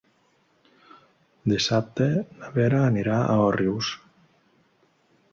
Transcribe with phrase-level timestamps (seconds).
[1.51, 2.07] Dissabte
[2.39, 3.91] na Vera anirà a Òrrius.